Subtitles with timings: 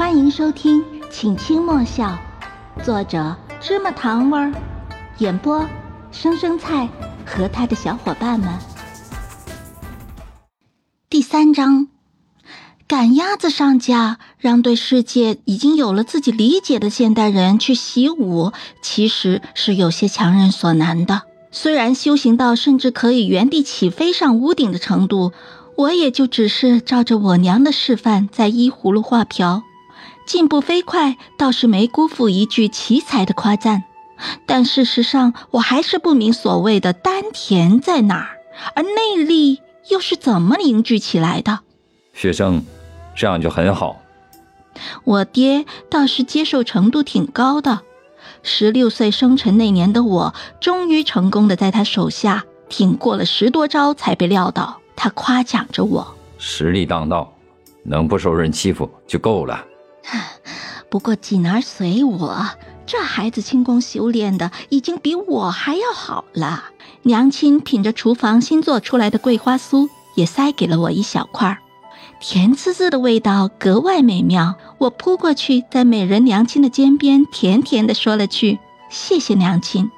[0.00, 0.80] 欢迎收听
[1.10, 2.18] 《请轻莫笑》，
[2.82, 4.50] 作者芝麻糖味儿，
[5.18, 5.62] 演播
[6.10, 6.88] 生生菜
[7.26, 8.48] 和他的小伙伴们。
[11.10, 11.88] 第三章，
[12.88, 21.24] 赶鸭子上架，让对世界已经有了自己理解的现代人去习武，其实是有些强人所难的。
[21.50, 25.32] 虽然修行到甚至可以原地起飞上屋顶的程度，
[25.76, 29.62] 我也就只是照着我娘的示范在依葫芦画瓢。
[30.30, 33.82] 进步飞快，倒是没辜负一句奇才的夸赞，
[34.46, 38.38] 但事实上，我还是不明所谓的丹田在哪儿，
[38.76, 41.62] 而内力又是怎么凝聚起来的。
[42.12, 42.62] 学生，
[43.16, 43.96] 这样就很好。
[45.02, 47.80] 我爹倒是接受程度挺高的，
[48.44, 54.78] 十六岁生辰那年的我，终于成功的在他手下挺过了十多招才被撂倒。
[54.94, 56.06] 他夸奖着我，
[56.38, 57.34] 实力当道，
[57.82, 59.66] 能不受人欺负就够了。
[60.90, 62.46] 不过锦儿随我，
[62.86, 66.64] 这孩子轻功修炼的已经比我还要好了。
[67.02, 71.58] 娘亲品着厨房新做出来的桂花酥，也塞给了我一小块，
[72.20, 74.56] 甜滋滋的味道格外美妙。
[74.78, 78.58] 我扑过去，在美人娘亲的肩边甜甜的说了句
[78.90, 79.90] ：“谢谢娘亲。”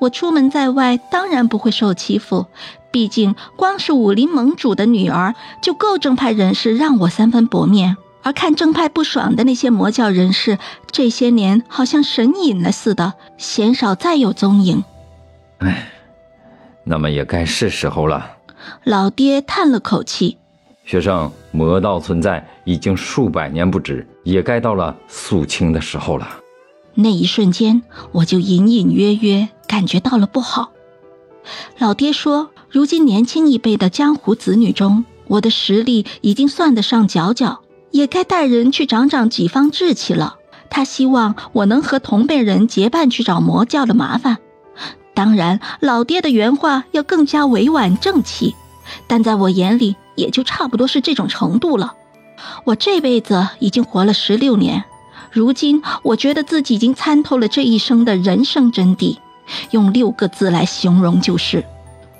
[0.00, 2.46] 我出门在外，当然不会受欺负，
[2.90, 7.96] 毕竟光是武林盟主的女儿，就够正派人士让我三分薄面。
[8.24, 10.58] 而看正派不爽的那些魔教人士，
[10.90, 14.82] 这些年好像神隐了似的，鲜少再有踪影。
[15.58, 15.92] 唉，
[16.84, 18.38] 那么也该是时候了。
[18.82, 20.38] 老爹叹了口气
[20.84, 26.26] ：“学生，魔道存在已经数百年不止，也该到了肃清的时候了。”
[26.96, 30.70] 那一瞬间，我就隐隐约约感觉到了不好。
[31.78, 37.60] 老爹说：“如今年轻一辈的江湖子女中，我的实力已经算得上佼佼。”
[37.94, 40.34] 也该带人去长长己方志气了。
[40.68, 44.38] 他希望我能和同辈人结伴去找魔教的麻烦。
[45.14, 48.56] 当然，老爹的原话要更加委婉正气，
[49.06, 51.94] 但在我眼里也就差不多是这种程度了。
[52.64, 54.82] 我这辈子已经活了十六年，
[55.30, 59.18] 如今我觉得自己已经参透了这一生的人生真谛，
[59.70, 61.64] 用六个字来形容就是：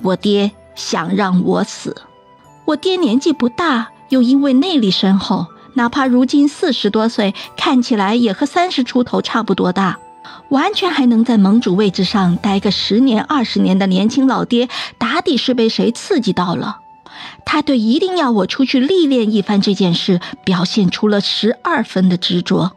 [0.02, 1.96] 我爹想让我死。
[2.64, 5.46] 我爹年纪不大，又因为内力深厚。
[5.74, 9.98] 哪怕如今四十多岁，看起来也和三十出头差不多大，
[10.48, 14.68] 完全还能在盟主位置上待个十年二十年的年轻老爹，
[14.98, 16.78] 打底是被谁刺激到了？
[17.44, 22.72] 他对一定要我出去历练一番这件事，表现出了十二分的执着。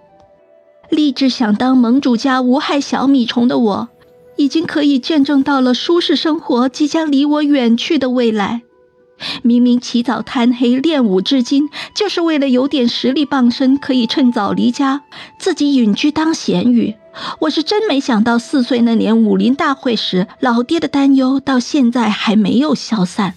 [0.90, 3.90] 立志想当盟主家无害小米虫的我，
[4.38, 8.62] 已经可以见证到了舒适生活即将离我远去的未来。
[9.42, 15.02] 明明起早贪黑练武至今，就是为了有点实力傍身，可以趁早离家，
[15.40, 16.96] 自己隐居当闲鱼。
[17.40, 23.34] 我是真没想到，四岁那年武林大会时，老爹的担忧到现在还没有消散。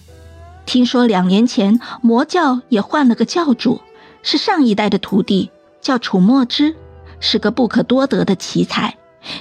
[0.67, 3.81] 听说两年前魔教也换了个教主，
[4.21, 5.49] 是上一代的徒弟，
[5.81, 6.75] 叫楚墨之，
[7.19, 8.97] 是个不可多得的奇才，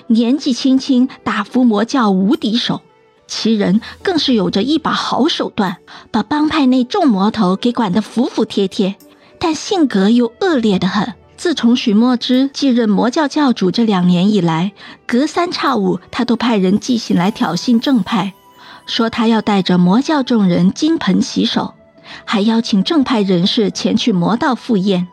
[0.07, 2.81] 年纪轻轻打服魔教无敌手。
[3.31, 5.77] 其人更是有着一把好手段，
[6.11, 8.97] 把帮派内众魔头给管得服服帖帖，
[9.39, 11.15] 但性格又恶劣得很。
[11.37, 14.73] 自从许墨之继任魔教教主这两年以来，
[15.07, 18.35] 隔三差五他都派人寄信来挑衅正派，
[18.85, 21.75] 说他要带着魔教众人金盆洗手，
[22.25, 25.07] 还邀请正派人士前去魔道赴宴。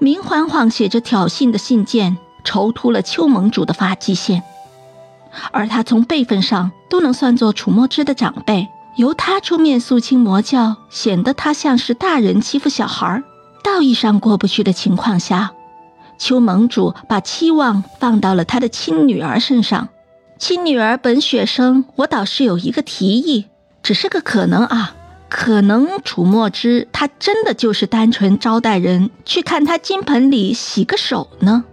[0.00, 4.42] 明晃晃写着挑衅的信件，愁秃了邱盟主的发际线。
[5.52, 13.22] 而他从辈分上都能算作楚墨之的长辈，由他出面肃清魔教，显得他像是大人欺负小孩
[13.62, 15.52] 道义上过不去的情况下，
[16.18, 19.88] 邱盟主把期望放到了他的亲女儿身上。
[20.38, 23.46] 亲女儿本雪生，我倒是有一个提议，
[23.82, 24.94] 只是个可能啊，
[25.28, 31.64] 可能楚墨之他真的就是单纯招待人去看他金盆里洗个手呢。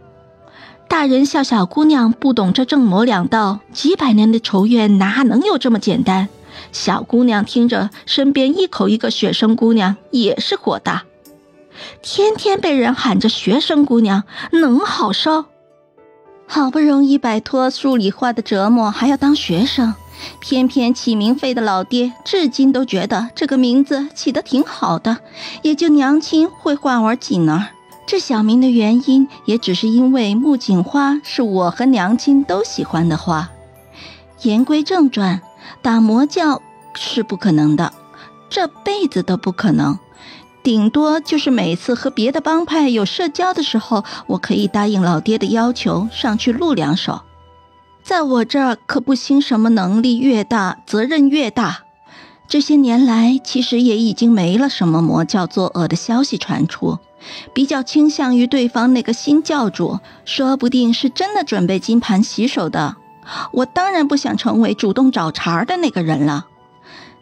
[0.87, 6.29] 大人笑小姑娘不懂这正魔两道，几百年的仇怨哪能有这么简单？
[6.71, 11.03] 小姑娘听着，身边一口一个学生姑娘，也是火大。
[12.01, 15.45] 天天被人喊着学生姑娘，能好受？
[16.47, 19.93] 好不容易摆脱数理化的折磨，还要当学生，
[20.39, 25.17] 偏偏起名费的老爹至今都觉得这个名字起得挺好的，
[25.61, 27.74] 也就娘亲会唤我锦儿。
[28.05, 33.49] 这小名的原因，也只是因为木槿花是我和娘亲都喜欢的花。
[34.43, 35.41] 言归正传，
[35.81, 36.61] 打魔教
[36.93, 37.93] 是不可能的，
[38.49, 39.97] 这辈子都不可能。
[40.61, 47.21] 顶多就是每次和别的帮派有社交的时候，我可以答应老爹的要求上去露两手。
[48.03, 51.79] 在我这儿可不兴什么能力越大责任越大。
[52.47, 56.99] 这些年来，其实也已经没了什么魔教作恶的消息传出，
[57.53, 62.95] 比较倾向于对方那个新教主，说不定是真的准备金盘洗手的。
[63.51, 66.45] 我当然不想成为主动找茬的那个人了。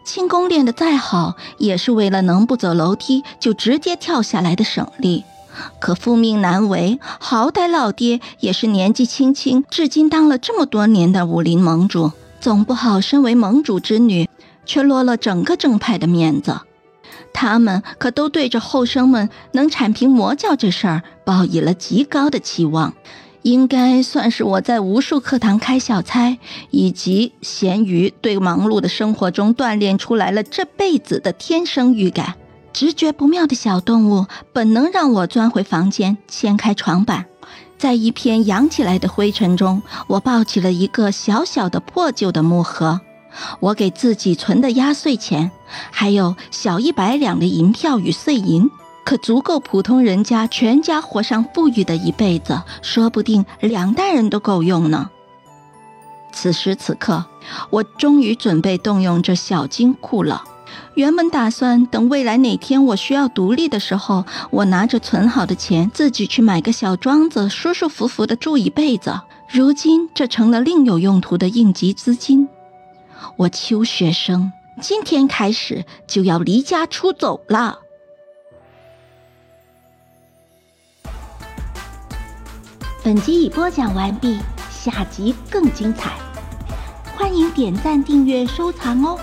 [0.03, 5.23] 轻功练得再好，也是为了能不走楼梯就直接跳下来的省力。
[5.79, 12.11] 可父命难违，好歹老爹也是年纪轻轻，至今当了这么多年的武林盟主，
[12.41, 14.27] 总不好身为盟主之女，
[14.65, 16.59] 却落了整个正派的面子。
[17.43, 22.93] 他们可都对着后生们能铲平魔教这事儿抱以了极高的期望。
[23.41, 32.35] 应该算是我在无数课堂开小差以及闲鱼对忙碌的生活中锻炼出来了这辈子的天生预感。
[32.71, 37.25] 直觉不妙的小动物本能让我钻回房间，掀开床板，
[37.77, 43.01] 在一片扬起来的灰尘中，我抱起了一个小小的破旧的木盒。
[43.59, 45.51] 我给自己存的压岁钱，
[45.91, 48.69] 还有小一百两的银票与碎银。
[49.05, 55.09] 可足够普通人家全家活上富裕的一辈子，说不定两代人都够用呢。
[56.31, 57.25] 此时此刻，
[57.69, 60.43] 我终于准备动用这小金库了。
[60.95, 69.19] 原本打算等未来哪天我需要独立的时候，我拿着存好的钱自己去买个小庄子，舒舒服服的住一辈子。
[69.49, 72.47] 如今这成了另有用途的应急资金。
[73.37, 74.51] 我邱学生
[74.81, 77.79] 今天开始就要离家出走了。
[83.03, 84.39] 本集已播讲完毕，
[84.71, 86.13] 下集更精彩，
[87.17, 89.19] 欢迎点赞、订阅、收藏哦！